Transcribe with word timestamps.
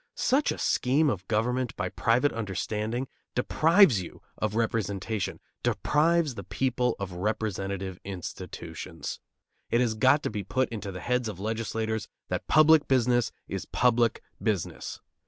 Such 0.15 0.51
a 0.51 0.57
scheme 0.57 1.11
of 1.11 1.27
government 1.27 1.75
by 1.75 1.89
private 1.89 2.33
understanding 2.33 3.07
deprives 3.35 4.01
you 4.01 4.23
of 4.35 4.55
representation, 4.55 5.39
deprives 5.61 6.33
the 6.33 6.43
people 6.43 6.95
of 6.99 7.11
representative 7.11 7.99
institutions. 8.03 9.19
It 9.69 9.79
has 9.79 9.93
got 9.93 10.23
to 10.23 10.31
be 10.31 10.43
put 10.43 10.69
into 10.69 10.91
the 10.91 11.01
heads 11.01 11.29
of 11.29 11.39
legislators 11.39 12.07
that 12.29 12.47
public 12.47 12.87
business 12.87 13.31
is 13.47 13.65
public 13.65 14.23
business. 14.41 14.99